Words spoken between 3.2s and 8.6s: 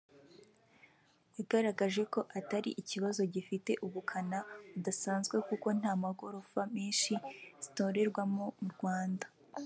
gifite ubukana budasanzwe kuko nta magorofa menshi zitorerwamo